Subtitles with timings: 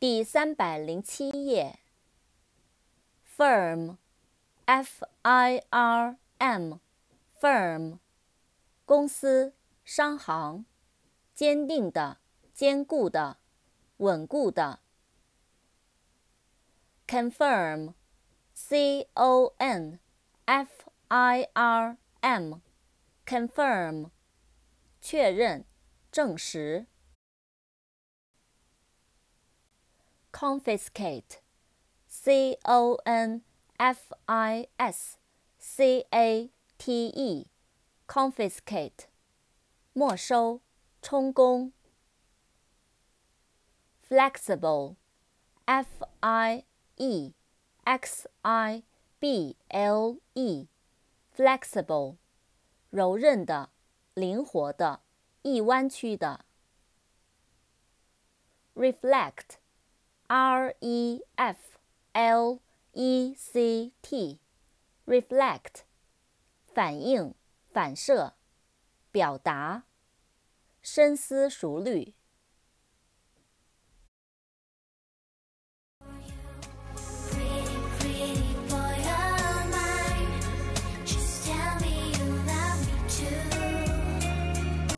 [0.00, 1.78] 第三百零七页。
[3.36, 7.98] firm，f i r m，firm，
[8.86, 9.52] 公司、
[9.84, 10.64] 商行，
[11.34, 12.16] 坚定的、
[12.54, 13.36] 坚固的、
[13.98, 14.80] 稳固的。
[17.06, 20.00] confirm，c o n
[20.46, 20.70] f
[21.08, 24.08] i r m，confirm，
[25.02, 25.66] 确认、
[26.10, 26.86] 证实。
[30.40, 31.32] confiscate,
[32.08, 33.42] c o n
[33.78, 35.18] f i s
[35.76, 37.44] c a t e,
[38.08, 39.04] confiscate，
[39.92, 40.62] 没收、
[41.02, 41.72] 充公。
[44.08, 44.96] flexible,
[45.66, 45.86] f
[46.22, 46.64] i
[46.96, 47.34] e
[47.84, 48.82] x i
[49.18, 50.68] b l e,
[51.36, 52.16] flexible，
[52.88, 53.68] 柔韧的、
[54.14, 55.02] 灵活的、
[55.42, 56.46] 易弯曲的。
[58.74, 59.59] reflect
[60.32, 61.56] R E F
[62.14, 62.60] L
[62.94, 65.82] E C T，reflect，
[66.72, 67.34] 反应、
[67.72, 68.34] 反射、
[69.10, 69.86] 表达、
[70.80, 72.14] 深思熟虑。